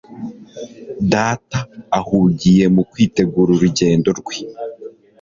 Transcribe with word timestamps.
Data 1.11 1.59
ahugiye 1.99 2.65
mu 2.75 2.83
kwitegura 2.89 3.49
urugendo 3.53 4.09
rwe 4.19 4.35